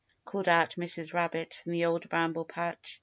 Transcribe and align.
called 0.25 0.49
out 0.49 0.71
Mrs. 0.79 1.13
Rabbit 1.13 1.53
from 1.61 1.73
the 1.73 1.85
Old 1.85 2.09
Bramble 2.09 2.45
Patch. 2.45 2.99